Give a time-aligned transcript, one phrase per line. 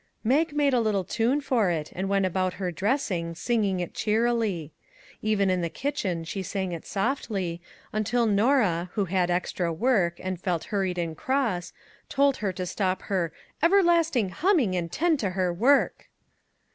[0.23, 4.73] Mag made a little tune for it, and went about her dressing, singing it cheerily.
[5.21, 7.61] Even in the kitchen she sang it softly,
[7.93, 11.71] until Norah, who had extra work, and felt hurried and cross,
[12.09, 16.09] told her to stop her" everlasting humming and 'tend to her work."